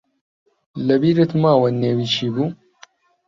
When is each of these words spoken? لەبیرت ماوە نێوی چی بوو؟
لەبیرت 0.87 1.31
ماوە 1.41 1.69
نێوی 1.81 2.07
چی 2.13 2.27
بوو؟ 2.33 2.47